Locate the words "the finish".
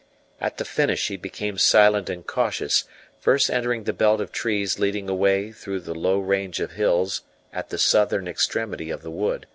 0.57-1.09